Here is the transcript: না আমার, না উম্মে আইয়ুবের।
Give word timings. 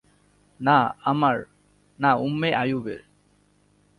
না 0.59 0.77
আমার, 1.01 1.37
না 1.99 2.11
উম্মে 2.15 2.49
আইয়ুবের। 2.55 3.01